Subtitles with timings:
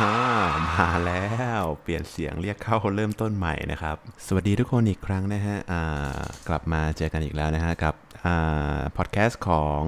[0.00, 0.18] ฮ่า
[0.66, 1.24] มาแล้
[1.60, 5.56] ว เปลี่ยนเสียงเรียกเข้าเริ่มต้นใหม่นะครับ สวัสดีทุกคนอีกครั้งนะฮะ
[6.48, 7.94] กลับมาเจอกันอีกแล้วนะฮะกับ
[8.26, 8.28] อ
[8.96, 9.82] พอดแคสต์ของ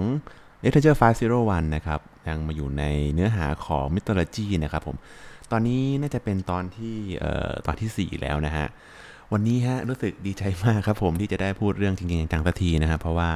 [0.64, 0.98] Literature
[1.34, 2.84] 501 นะครับ ยังมาอยู่ใน
[3.14, 4.96] เนื้อหาของ Mythology นะครับผม
[5.50, 6.96] ตอนนี้น่าจะเป็นตอนที่
[7.66, 8.66] ตอนที่ 4 แล้วนะฮะ
[9.32, 13.30] วันนี้ฮะรู้สึกดีใจมากครับผมที่จะได้พูดเรื่องจริงๆจังสักทีนะครับเพราะว่า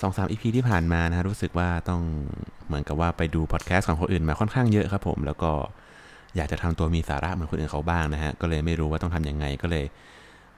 [0.00, 2.02] สองสามอีพีที่ผ่านมานะฮะรู้สึกว่าต้อง
[2.66, 5.52] เหมือนกับว่าไปดูพอดแคสต์ของคนอื่นมาค่อนข้างเยอะครับผมแล้วก็
[6.36, 9.84] อยากจะทำตัวมีสาระเหมือนคนอื่นเขาบ้างนะฮะก็เลยไม่รู้ว่าต้องทำยังไงก็เลย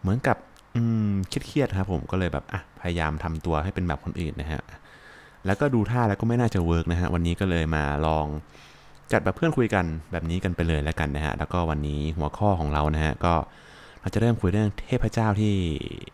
[0.01, 0.37] เหมือนกับ
[0.75, 4.61] อืมเครียดๆครับผมก็เลยแบบอะพยายามทำตัวให้เป็นแบบคนอื่นนะฮะ
[5.47, 8.27] แล้วก็ดูท่าแล้วก็ไม่น่าจะ work นะฮะวันนี้ก็เลยมาลอง
[9.13, 13.35] จัดแบบเพื่อนคุยกันแบบนี้กันไปเลยแล้วกันนะฮะแล้วก็วันนี้หัวข้อของเรานะฮะก็
[14.07, 15.55] เราจะเริ่มคุยเรื่องเทพเจ้าที่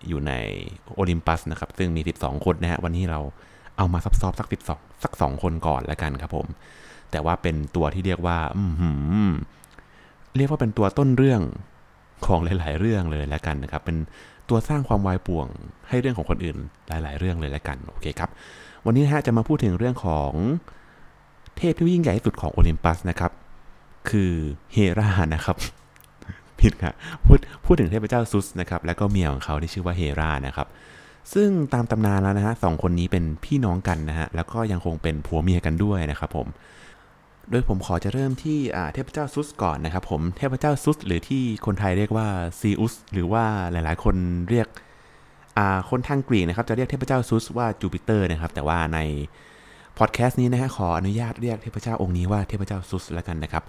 [0.08, 0.32] อยู่ใน
[0.94, 3.20] โอลิมปัสนะครับ ซึ่งมี 12 คนนะฮะ วันนี้เรา
[3.76, 6.46] เอามาซับซอบสัก 12 สัก 2 คนก่อนล้วกันครับผม
[7.10, 8.64] แต่ว่าเป็นตัวที่เรียกว่า อื
[9.28, 9.30] ม
[10.36, 11.40] เรียกว่าเป็นตัวต้นเรื่อง
[12.26, 13.96] ของหลาย ๆ เรื่องเลยล้วกันนะครับ เป็น
[14.48, 15.46] ตัวสร้างความวายป่วง
[15.88, 16.56] ให้เรื่องของคนอื่น
[16.88, 18.30] หลาย ๆ เรื่องเลยล้วกัน โอเคครับ
[18.86, 20.32] วันนี้นะฮะจะมาพูดถึงเรื่องของ
[21.56, 23.32] เทพที่ยิ่งใหญ่ที่สุดของโอลิมปัสนะครับ
[24.10, 24.32] คือ
[24.72, 25.58] เฮรานะครับ
[26.62, 26.94] ผิดครับ
[27.26, 30.68] พูดพูดถึงเทพเจ้าซุสนะครับแล้วก็เมียของเขาที่ชื่อว่าเฮรานะครับ
[31.34, 36.46] ซึ่งตามตำนานแล้วนะฮะสองคนนี้เป็นพี่น้องกันนะฮะแล้วก็ยังคงเป็นผัวเมียกันด้วยนะครับผม
[37.50, 38.58] โดยผมขอจะเริ่มที่
[38.94, 42.26] เทพเจ้าซุสก่อนนะครับผมเทพเจ้าซุสหรือที่คนไทยเรียกว่า
[42.60, 44.16] ซีอุสหรือว่าหลายๆ คน
[44.50, 44.68] เรียก
[45.90, 48.98] คนทางกรีกนะครับจะเรียกเทพเจ้าซุสว่าจูปิเตอร์นะครับแต่ว่าใน
[49.98, 53.64] พอดแคสต์นี้นะฮะขออนุญาตเรียกเทพเจ้าองค์นี้ว่าเทพเจ้าซุสแล้วกันนะครับ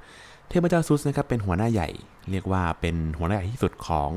[0.49, 1.89] เทพเจ้าซุสนะครับเป็นหัวหน้าใหญ่
[2.31, 4.11] เรียกว่าเป็นหัวหน้าใหญ่ที่สุดของ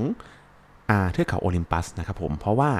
[0.91, 2.71] อาเทือกเขาโอลิมปัสนะครับผมเพราะว่า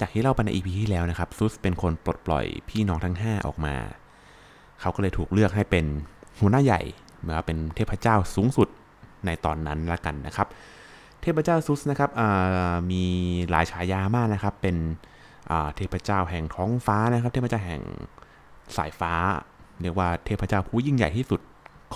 [0.00, 3.74] จากที่เราไปในอีพีที่แล้วนะครับซุสเป็นคนปลดปล่อยพี่น้องทั้ง 5 ออกมา
[4.80, 5.84] เขาก็เลยถูกเลือกให้เป็น
[6.40, 6.80] หัวหน้าใหญ่
[7.18, 8.68] เหมือนเป็นเทพเจ้าสูงสุด
[9.26, 10.46] ในตอนนั้นละกันนะครับ
[11.22, 12.10] เทพเจ้าซุสนะครับ
[12.90, 13.02] มี
[13.50, 14.76] หลายฉายามากนะครับ เป็น
[15.76, 17.82] เทพเจ้าแห่งท้องฟ้านะครับ เทพเจ้าแห่ง
[18.76, 19.12] สายฟ้า
[19.82, 21.40] เรียกว่าเทพเจ้าผู้ยิ่งใหญ่ที่สุด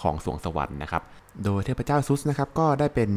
[0.00, 1.03] ของสวงสวรรค์นะครับ
[1.44, 3.10] โดยเทพเจ้าซุสนะครับก็ได้เป็น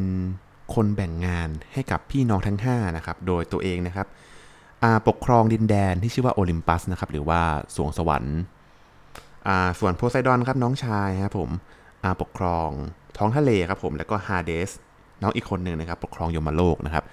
[0.76, 4.08] คนแบ่งงานให้กับพี่น้องทั้ง5นะครับ โดยตัวเองนะครับ
[5.08, 7.42] ปกครองดินแดนที่ชื่อว่าโอลิมปัสนะครับ หรือว่า
[7.76, 8.38] สวงสวรรค์
[9.80, 11.50] ส่วนโพไซดอนครับน้องชายครับผม
[12.22, 12.70] ปกครอง
[13.18, 14.70] ท้องทะเลครับผม แล้วก็ฮาเดส
[15.22, 17.04] น้องอีกคนหนึ่งนะครับ ปกครองยมโลกนะครับ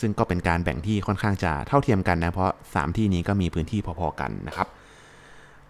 [0.00, 4.68] ซึ่งก็เป็นการแบ่งที่ค่อนข้างจะเท่าเทียมกันนะ เพราะ 3 ที่นี้ก็มีพื้นที่พอๆกันนะครับ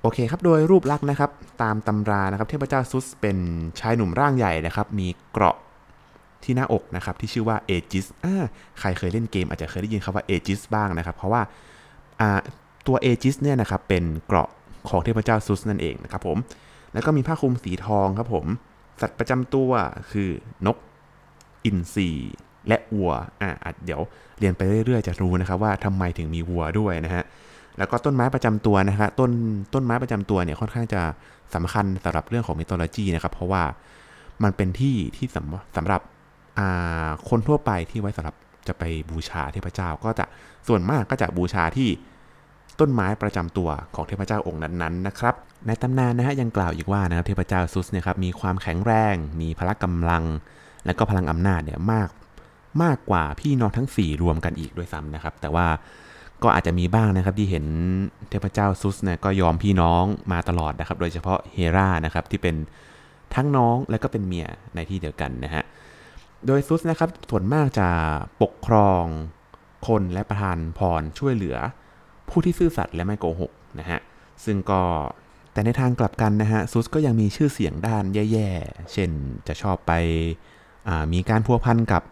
[0.07, 1.31] โอเคครับ โดยรูปลักษณ์นะครับ
[1.63, 3.39] ตามตำรานะครับ เทพเจ้าซุสเป็น
[3.81, 5.57] ชายหนุ่มร่างใหญ่นะครับ มีเกราะ
[6.45, 8.35] ที่หน้าอกนะครับ ที่ชื่อว่าเอจิสอ่า
[8.81, 11.43] ใครเคยเล่นเกมอาจจะเคยได้ยินคำว่าเอจิสบ้างนะครับ เพราะว่า
[12.87, 14.49] ตัวเอจิสเนี่ยนะครับ เป็นเกราะ
[14.89, 16.37] ของเทพเจ้าซุสนั่นเองนะครับผม
[16.93, 18.47] แล้วก็มีผ้าคลุมสีทองครับผม
[19.01, 19.71] สัตว์ประจำตัว
[20.13, 20.29] คือ
[20.67, 20.77] นก
[21.65, 22.09] อินทรี
[22.69, 23.13] และวัว
[23.43, 23.51] อ่า
[23.85, 24.01] เดี๋ยว
[24.39, 27.25] เรียนไปเรื่อยๆ จะรู้นะครับว่าทำไมถึงมีวัวด้วยนะฮะ
[27.79, 29.31] แล้วก็ต้นไม้ประจำตัวนะครับต้น
[29.75, 31.03] ต้นไม้ประจำตัวเนี่ยค่อนข้างจะ
[31.55, 33.63] สำคัญสำหรับเรื่องของมิโทโลจีนะครับ เพราะว่า
[34.43, 36.01] มันเป็นที่ที่สำสำหรับ
[37.29, 38.35] คนทั่วไปที่ไว้สำหรับ
[38.69, 40.25] จะไปบูชาเทพเจ้า ก็จะ
[40.69, 41.89] ส่วนมากก็จะบูชาที่
[42.81, 45.35] ต้นไม้ประจำตัวของเทพเจ้าองค์นั้นๆนะครับ
[45.67, 50.25] ในตำนานนะฮะยังกล่าวอีกว่านะครับเทพเจ้าซุสเนี่ยครับมีความแข็งแรง มีพละกำลัง
[50.87, 52.09] และก็พลังอำนาจเนี่ยมาก
[52.83, 55.67] มากกว่าพี่น้องทั้ง 4 รวมกันอีกด้วยซ้ำนะครับ แต่ว่า
[56.43, 57.67] ก็อาจจะมีบ้างนะครับที่เห็น
[58.31, 62.57] เทพเจ้าซุสเนี่ยก็ยอมพี่น้องมาตลอดนะครับ โดยเฉพาะเฮรานะครับที่เป็น
[63.35, 65.65] ทั้งน้องและก็เป็นเมียในที่เดียวกันนะฮะ
[66.47, 67.89] โดยซุสนะครับส่วนมากจะ
[68.43, 69.05] ปกครอง
[69.87, 71.57] คนและประทานพรช่วยเหลือ
[72.29, 74.01] ผู้ที่ซื่อสัตย์และไม่โกหกนะฮะ
[74.45, 74.83] ซึ่งก็
[75.53, 79.11] แต่ในทางกลับกันนะฮะซุสก็ยังมีชื่อเสียงด้านแย่ๆ เช่น
[79.49, 79.93] จะชอบไป
[81.13, 82.03] มีการพัวพันกับ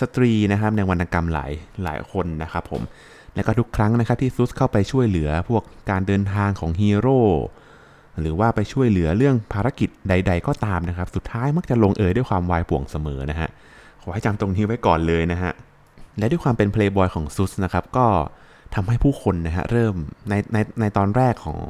[0.00, 1.52] สตรีนะครับในวรรณกรรมหลาย
[1.84, 2.82] หลายคนนะครับผม
[3.38, 7.20] และก็ทุกครั้งนะครับที่ซุสเข้าไปช่วยเหลือพวกการเดินทางของฮีโร่
[8.20, 13.48] หรือว่าไปช่วยเหลือเรื่องภารกิจใด ๆ ก็ตามนะครับ สุดท้ายมักจะลงเอยด้วยความวายป่วงเสมอนะฮะ
[14.02, 15.52] ขอให้จำตรงนี้ไว้ก่อนเลยนะฮะ
[16.18, 18.06] และด้วยความเป็นเพลย์บอยของซุสนะครับก็
[18.74, 19.94] ทำให้ผู้คนนะฮะเริ่ม
[20.28, 21.62] ในในในตอนแรกของ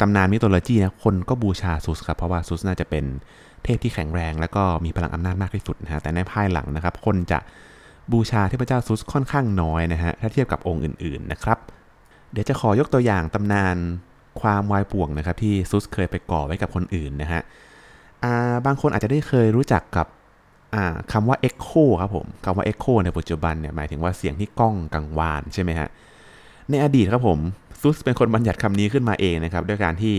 [0.00, 3.04] ตำนานมิโทโลจีนะคนก็บูชาซุสครับเพราะว่าซุสน่าจะเป็น
[3.64, 7.38] เทพที่แข็งแรง และก็มีพลังอำนาจมากที่สุดนะฮะแต่ในภายหลังนะครับ คนจะ
[8.12, 11.58] บูชาเทพเจ้าซุสค่อนข้างน้อยนะฮะถ้าเทียบกับองค์อื่นๆนะครับ
[12.32, 13.76] เดี๋ยวจะขอยกตัวอย่างตำนาน
[14.40, 17.42] ความวายป่วงนะครับที่ซุสเคยไปก่อไว้กับคนอื่นนะฮะ
[18.66, 20.06] บางคนอาจจะได้เคยรู้จักกับ
[21.12, 25.88] คำว่า Echo ครับผมคำว่า Echo ในปัจจุบันเนี่ยหมายถึงว่าเสียงที่ก้องกังวานใช่ไหมฮะ
[26.70, 27.38] ในอดีตครับผม
[27.80, 30.16] ซุสเป็นคนบัญญัติคำนี้ขึ้นมาเองนะครับด้วยการที่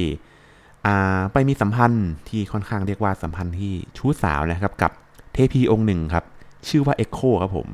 [1.34, 4.92] ไปมีสัมพันธ์ที่ค่อนข้างเรียกว่าสัมพันธ์ที่ชู้สาวนะครับกับ
[5.34, 6.26] เทพีองค์หนึ่งครับ
[6.70, 7.68] ชื่อว่าเอ็กโคครับผม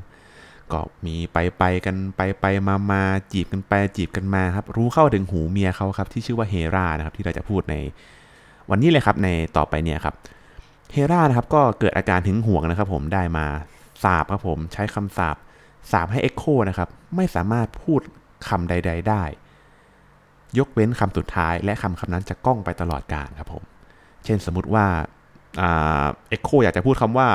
[0.72, 3.02] ก็มีไปไปกันไปไปมามา
[3.32, 7.74] จีบกันไปจีบกันมาครับ รู้เข้าถึงหูเมียเขาครับ ที่ชื่อว่าเฮรานะครับ ที่เราจะพูดใน
[8.70, 10.14] วันนี้เลยครับในต่อไปเนี่ยครับ
[10.92, 13.46] เฮรานะครับก็เกิดอาการถึงห่วงนะครับ ผมได้มา
[14.02, 15.36] สาปครับผมใช้คำสาป
[15.90, 18.00] สาปให้เอ็กโคนะครับ ไม่สามารถพูด
[18.48, 19.22] คำใด ๆ ได้
[20.58, 23.62] ยกเว้นคำสุดท้าย และคำคำนั้นจะก้องไปตลอดกาลครับผม
[24.24, 24.86] เช่นสมมุติว่า
[25.58, 27.28] เอ็กโคอยากจะพูดคำว่า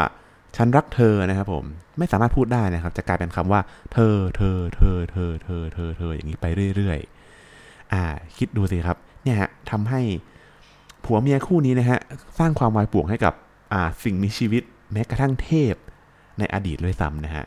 [0.57, 1.65] ฉันรักเธอนะครับผม
[1.97, 3.61] ไม่สามารถพูดได้นะครับ จะกลายเป็นคำว่า
[3.93, 8.03] เธอเธอเธอเธอเธอเธอเธออย่างนี้ไปเรื่อยๆอ่า
[8.37, 10.01] คิดดูสิครับ เนี่ยฮะทำให้
[11.05, 11.99] ผัวเมียคู่นี้นะฮะ
[12.39, 13.33] สร้างความวายป่วงให้กับ
[13.73, 15.75] อ่าสิ่งมีชีวิตแม้กระทั่งเทพ
[16.39, 17.45] ในอดีตเลยซ้ำนะฮะ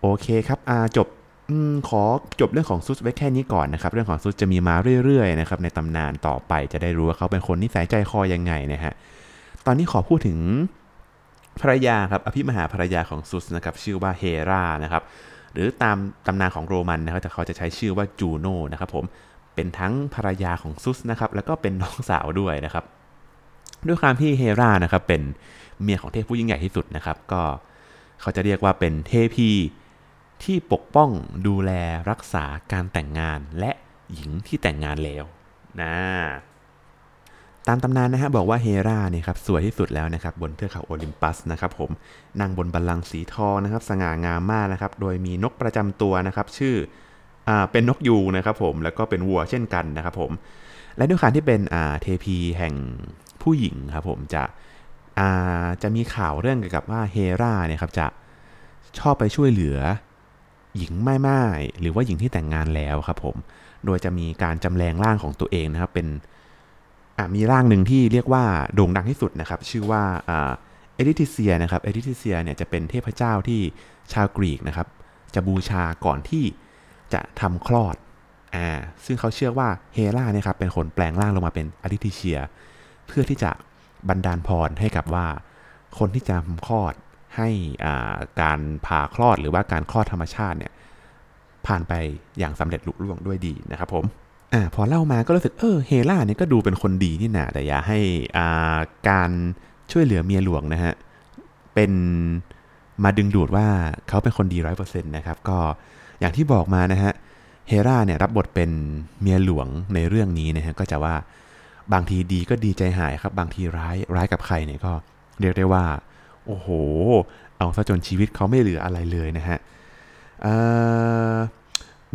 [0.00, 1.08] โอเคครับอ่าจบ
[1.50, 1.52] อ
[1.88, 2.02] ขอ
[2.40, 4.74] จบเรื่องของซุสไว้แค่นี้ก่อนนะครับ เรื่องของซุสจะมีมา
[5.04, 8.92] เรื่อยๆนะครับในตำนานต่อไปจะได้รู้ว่าเขาเป็นคนนิสัยใจคอยังไงนะฮะ
[9.66, 10.38] ตอนนี้ขอพูดถึง
[11.60, 15.02] ภรรยาครับอภิมหาภรรยาของซุสนะครับชื่อว่าเฮรานะครับ
[15.52, 19.04] หรือตามตำนานของโรมันนะครับแต่เขาจะใช้ชื่อว่าจูโนนะครับผม
[19.54, 22.84] เป็นทั้งภรรยาของซุสนะครับแล้วก็เป็นน้องสาวด้วยนะครับ
[23.86, 25.22] ด้วยความที่เฮรานะครับเป็น
[25.82, 27.42] เมียของเทพผู้ยิ่งใหญ่ที่สุดนะครับก็
[28.20, 29.50] เขาจะเรียกว่าเป็นเทพี
[30.42, 31.10] ที่ปกป้อง
[31.46, 31.70] ดูแล
[32.10, 33.70] รักษาการแต่งงานและ
[34.14, 35.24] หญิงที่แต่งงานแล้ว
[35.82, 35.94] นะ
[37.68, 41.90] ตามตำนานนะฮะบอกว่าเฮราเนี่ยครับสวยที่สุดแล้วนะครับบนเทือกเขาโอลิมปัสนะครับผม
[42.40, 46.74] นั่งบนบัลลังก์สีทองนะครับสง่างามมากนะครับโดยมีนกประจำตัวนะครับชื่อ
[47.48, 50.30] อ่าเป็นนกยูนะครับผมแล้วก็เป็นวัวเช่นกันนะครับผม
[50.96, 52.74] และด้วยการที่เป็นอ่าเทพีแห่ง
[53.42, 54.42] ผู้หญิงครับผมจะ
[55.18, 58.06] อ่าจะมีข่าวเรื่องเกี่ยวกับว่าเฮราเนี่ยครับจะ
[58.98, 59.78] ชอบไปช่วยเหลือ
[60.76, 61.42] หญิงไม่ไม่
[61.80, 63.36] หรือว่าหญิงที่แต่งงานแล้วครับผม
[63.84, 66.08] โดยจะมีการจำแรงร่างของตัวเองนะครับเป็น
[67.34, 73.60] มีร่างหนึ่งที่เรียกว่าโด่งดังที่สุดนะครับ ชื่อว่าเอดิทิเซียนะครับเอดิทิเซียเนี่ยจะเป็นเทพเจ้าที่
[74.12, 74.86] ชาวกรีกนะครับ
[75.34, 76.44] จะบูชาก่อนที่
[77.12, 77.96] จะทำคลอด
[78.54, 78.68] อ่า
[79.04, 82.38] ซึ่งเขาเชื่อว่าเฮราเนี่ยครับเป็นคนแปลงร่างลงมาเป็นอดิทิเซีย
[83.06, 83.50] เพื่อที่จะ
[84.08, 85.26] บันดาลพรให้กับว่า
[85.98, 86.94] คนที่จะทำคลอด
[87.36, 87.48] ให้
[87.84, 90.72] อ่าการผ่าคลอดหรือว่าการคลอดธรรมชาติเนี่ย
[91.66, 91.92] ผ่านไป
[92.38, 94.04] อย่างสำเร็จลุล่วงด้วยดีนะครับผม
[94.52, 97.98] อ่าพอเล่ามาก็รู้สึกเออเฮล่าเนี่ยก็ดูเป็นคนดีนี่นาแต่อย่าให้
[98.36, 98.78] อ่า
[99.08, 99.30] การ
[99.92, 100.94] ช่วยเหลือเมียหลวงนะฮะ
[101.74, 101.92] เป็น
[103.04, 103.66] มาดึงดูดว่า
[104.08, 105.58] เขาเป็นคนดีร้อยเปอร์เซ็นต์นะครับ ก็
[106.20, 107.12] อย่างที่บอกมานะฮะ
[107.68, 108.70] เฮราเนี่ยรับบทเป็น
[109.20, 111.14] เมียหลวงในเรื่องนี้นะฮะก็จะว่า
[111.92, 114.92] บางทีดีก็ดีใจหายครับ บางทีร้ายร้ายกับใครเนี่ยก็
[115.40, 115.84] เรียกได้ว่า
[116.46, 116.68] โอ้โห
[117.58, 119.58] เอาซะจนชีวิตเขาไม่เหลืออะไรเลยนะฮะ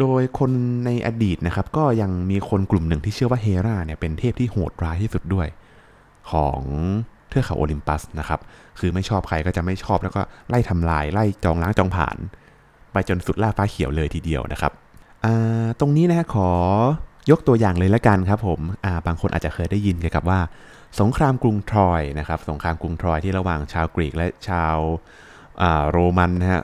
[0.02, 0.52] โดยคน
[0.86, 5.48] ในอดีตนะครับ ก็ยังมีคนกลุ่มหนึ่งที่เชื่อว่าเฮราเนี่ยเป็นเทพที่โหดร้ายที่สุดด้วย
[6.32, 6.62] ของ
[7.30, 8.40] เทือกเขาโอลิมปัสนะครับ
[8.80, 12.18] คือไม่ชอบใครก็จะไม่ชอบแล้วก็ไล่ทำลายไล่จองล้างจองผ่าน
[12.92, 14.72] ไปจนสุดล่าฟ้าเขียวเลยทีเดียวนะครับ
[15.80, 16.50] ตรงนี้นะขอ
[17.32, 18.60] ยกตัวอย่างเลยละกันครับผม
[19.08, 20.40] บางคนอาจจะเคยได้ยินเกี่ยวกับว่า
[21.00, 24.78] สงครามกรุงทรอยนะครับ สงครามกรุงทรอยที่ระหว่างชาวกรีกและชาว
[25.92, 26.64] โรมันนะฮะ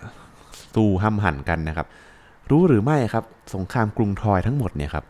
[0.75, 1.87] สู้ห้ำหั่นกันนะครับ
[2.51, 3.23] รู้หรือไม่ครับ
[3.55, 5.05] สงครามกรุงทรอยทั้งหมดเนี่ยครับ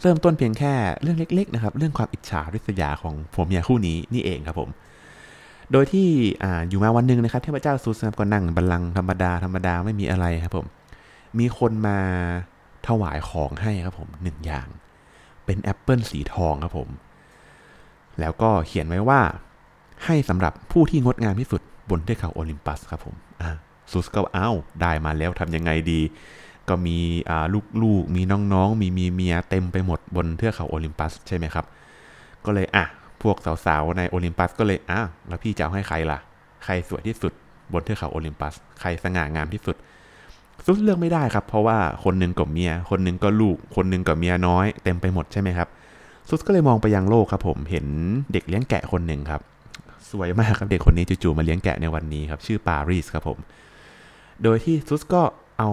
[0.00, 0.72] เริ่มต้นเพียงแค่
[1.02, 4.70] เรื่องเล็กๆนะครับเรื่องความอิจฉาริษยาของผัวเมียคู่นี้นี่เองครับผม
[5.72, 6.08] โดยที่
[6.42, 10.66] ออยู่มาวันหนึ่งนะครับเทพเจ้าซูสนะก็นั่งบัลลังก์ธรรมดาธรรมดาไม่มีอะไรครับผม
[11.38, 11.98] มีคนมา
[12.86, 14.66] ถวายของให้ครับผมหนึ่งอย่าง
[15.44, 16.88] เป็นแอปเปิลสีทองครับผม
[18.20, 19.20] แล้วก็เขียนไว้ว่า
[20.04, 23.14] ให้สำหรับผู้ที่งดงามที่สุดบนเทือกเขาโอลิมปัสครับผม
[23.90, 24.50] ซูสก็อ้า
[24.80, 26.00] ได้มาแล้วทำยังไงดี
[26.68, 26.98] ก็มี
[27.82, 31.64] ลูกๆ มีน้องๆ มีมีเมียเต็มไปหมดบนเทือกเขาโอลิมปัสใช่ไหมครับ
[32.46, 32.84] ก็เลยอะ
[33.22, 36.18] พวกสาวๆในโอลิมปัสก็เลยอ้าวแล้วพี่จะเอาให้ใครล่ะ
[36.64, 37.32] ใครสวยที่สุด
[37.72, 39.76] บนเทือกเขาโอลิมปัส ใครสง่างามที่สุด
[40.64, 45.68] ซุสเลือกไม่ได้ครับ เพราะว่าคนหนึ่งกับเมีย คนหนึ่งก็ลูก คนหนึ่งกับเมียน้อยเต็มไปหมดใช่ไหมครับ
[46.28, 47.86] ซุสก็เลยมองไปยังโลกครับผมเห็น
[48.32, 49.40] เด็กเลี้ยงแกะคนหนึ่งครับ
[50.10, 53.38] สวยมากครับเด็กคนนี้จู่ๆมาเลี้ยงแกะในวันนี้ครับ ชื่อปารีสครับผม
[54.42, 55.22] โดยที่ซุสก็
[55.58, 55.70] เอา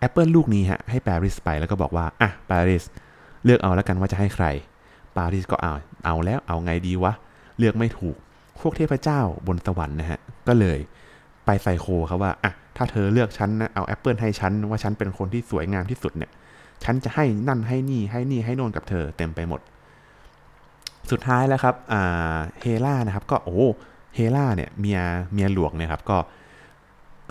[0.00, 2.84] แอปเปิลลูกนี้ฮะให้ปารีสไปแล้วก็บอกว่าอะปารีส
[3.44, 4.46] เลือกเอาแล้วกันว่าจะให้ใคร
[5.16, 5.72] ปารีสก็เอา
[6.04, 7.12] เอาแล้วเอาไงดีวะ
[7.58, 8.16] เลือกไม่ถูก
[8.60, 10.78] พวกเทพเจ้าบนสวรรค์นะฮะก็เลย
[11.46, 16.30] ไปใส่โคครับว่าอะถ้าเธอเลือกฉันนะเอาแอปเปิลให้ฉันว่าฉันเป็นคนที่สวยงามที่สุดเนี่ย
[16.84, 19.60] ฉันจะให้นั่นให้นี่ให้นี่ให้โน่นกับเธอเต็มไปหมด
[21.10, 21.74] สุดท้ายแล้วครับ
[22.60, 23.66] เฮร่านะครับก็โอ้
[24.14, 25.00] เฮล่าเนี่ยเมีย
[25.32, 26.18] เมียหลวงเนี่ยครับก็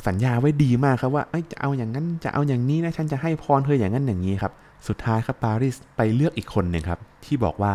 [0.07, 4.53] สัญญาไว้ดีมากครับว่าจะเอาอย่างนั้นจะเอาอย่างนี้นะฉันจะให้พรเธออย่างนั้นอย่างนี้ครับ
[4.87, 7.73] สุดท้ายครับปารีสไปเลือกอีกคนหนึ่งครับ ที่บอกว่า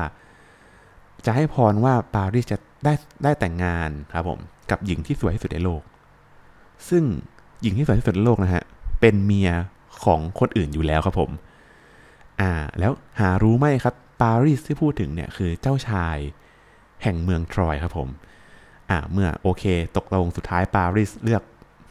[1.27, 2.93] จะให้พรว่าปารีสจะได้
[3.25, 4.39] ได้แต่งงานครับผม
[4.71, 5.83] กับหญิงที่สวยที่สุดในโลก
[6.89, 7.05] ซึ่ง
[7.63, 8.65] หญิงที่สวยที่สุดในโลกนะฮะ
[9.01, 9.51] เป็นเมีย
[10.05, 11.31] ของคนอื่นอยู่แล้วครับผม
[12.41, 16.17] อ่า แล้วหารู้ไหมครับปารีสที่พูดถึงเนี่ยคือเจ้าชาย
[17.03, 18.09] แห่งเมืองทรอยครับผม
[18.91, 19.65] อ่า เมื่อโอเค
[19.97, 21.43] ตกลงสุดท้ายปารีสเลือก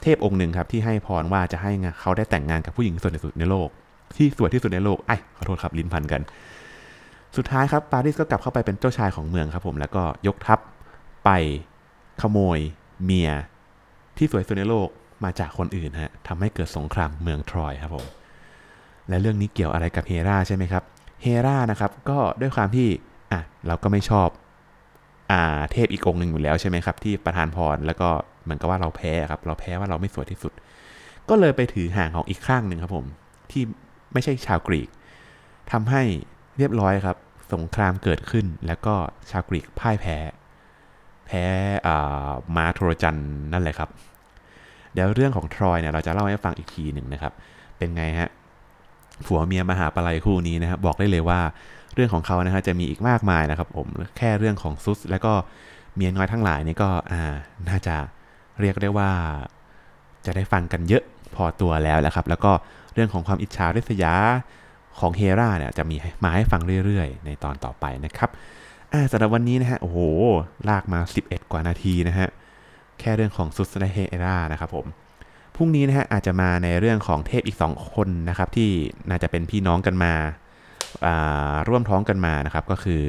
[0.01, 3.69] เทพองค์หนึ่งครับที่ให้พรว่าจะให้เขาได้แต่งงานกับผู้หญิงสวยที่สุดในโลก
[4.17, 6.21] ที่สวยที่สุดในโลกไอ้ขอโทษครับลิ้นพันกัน
[7.37, 10.59] สุดท้ายครับปารีสก็กลับเข้าไปเป็นเจ้าชายของเมืองครับผมแล้วก็ยกทัพ
[11.25, 11.29] ไป
[12.21, 12.59] ขโมย
[13.03, 13.31] เมีย
[14.17, 14.87] ที่สวยสุดในโลก
[15.23, 18.05] มาจากคนอื่นฮะทำให้เกิดสงครามเมืองทรอยครับผม
[19.09, 20.83] และเรื่องนี้เกี่ยวอะไรกับเฮราใช่ไหมครับ
[21.21, 22.87] เฮรานะครับก็ด้วยความที่
[23.31, 24.29] อะเราก็ไม่ชอบ
[25.31, 28.09] อ่าเทพอีกองหนึ่งอยู่แล้วใช่ไหมครับที่ประทานพรแล้วก็
[28.43, 30.53] เหมือนกับว่าเราแพ้ครับเราแพ้ว่าเราไม่สวยที่สุด
[31.29, 33.05] ก็เลยไปถือห่างของอีกข้างหนึ่งครับผม
[33.51, 33.63] ที่
[34.13, 34.89] ไม่ใช่ชาวกรีก
[35.71, 36.03] ทำให้
[36.57, 37.17] เรียบร้อยครับ
[37.53, 38.95] สงครามเกิดขึ้นแล้วก็
[39.31, 40.17] ชาวกรีกพ่ายแพ้
[41.27, 41.43] แพ้
[42.55, 43.17] ม้าโทรจัน
[43.53, 43.89] นั่นแหละครับ
[44.93, 47.33] เดี๋ยวเรื่องของทรอยเนี่ยเราจะเล่าให้ฟังอีกทีหนึ่งนะครับ
[47.77, 48.29] เป็นไงฮะ
[49.25, 51.39] ผัวเมียมหาปลัยคู่นี้นะครับบอกได้เลยว่า
[51.95, 55.33] เรื่องของเขานะฮะจะมีอีกมากมายนะครับผมแค่เรื่องของซุสแล้วก็
[55.95, 57.33] เมียน้อยทั้งหลายนี่ก็อ่า
[57.69, 57.95] น่าจะ
[58.59, 59.11] เรียกได้ว่า
[60.25, 61.03] จะได้ฟังกันเยอะ
[61.35, 62.51] พอตัวแล้วแหละครับ แล้วก็
[62.93, 64.13] เรื่องของความอิจฉาริษยา
[64.99, 68.29] ของเฮราเนี่ยจะมีมาให้ฟังเรื่อยๆ ในตอนต่อไปนะครับ
[68.93, 69.99] อาสำหรับวันนี้นะฮะโอ้โห
[70.69, 72.29] ลากมา 11 กว่านาทีนะฮะ
[72.99, 74.85] แค่เรื่องของซุสและเฮรานะครับผม
[75.59, 78.69] พรุ่งนี้นะฮะอาจจะมาในเรื่องของเทพอีก 2 คนนะครับที่
[79.09, 80.13] น่าจะเป็นพี่น้องกันมา
[81.67, 83.01] ร่วมท้องกันมานะครับก็คือ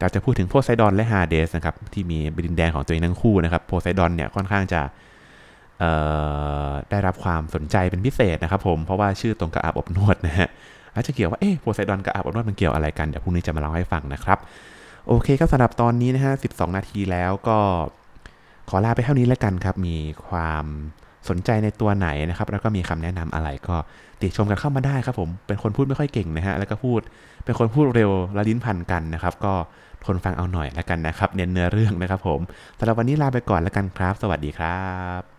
[0.00, 4.82] เราจะพูดถึงโพไซดอนและฮาเดสนะครับที่มีดินแดนของตัวเองทั้งคู่นะครับโพไซดอนเนี่ยค่อนข้างจะ
[6.90, 10.48] ได้รับความสนใจเป็นพิเศษนะครับผมเพราะว่าชื่อตรงกับอาบอบนวดนะฮะ
[10.94, 14.38] อาจจะเกี่ยวว่าเอ๊ะโพไซดอนกับอาบอบนวดมันเกี่ยวอะไรกันเดี๋ยวพรุ่งนี้จะมาเล่าให้ฟังนะครับ
[15.06, 17.58] โอเคก็สำหรับตอนนี้นะฮะ 12 นาทีแล้วก็
[18.68, 19.96] ขอลาไปเท่านี้แล้วกันครับ มี
[20.28, 20.64] ความ
[21.30, 23.76] สนใจในตัวไหนนะครับ แล้วก็มีคำแนะนำอะไรก็
[24.20, 27.00] ติชมกันเข้ามาได้ครับผม เป็นคนพูดไม่ค่อยเก่งนะฮะ แล้วก็พูด
[27.44, 29.52] เป็นคนพูดเร็วละลิ้นพันกันนะครับ ก็
[30.04, 32.40] ทนฟังเอาหน่อยแล้วกันนะครับ เน้นเนื้อเรื่องนะครับผม
[32.78, 34.80] สำหรับวันนี้ลาไปก่อนแล้วกันครับ สวัสดีครั
[35.20, 35.35] บ